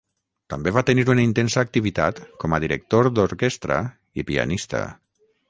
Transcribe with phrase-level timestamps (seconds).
[0.51, 3.79] També va tenir una intensa activitat com a director d'orquestra
[4.23, 4.83] i pianista.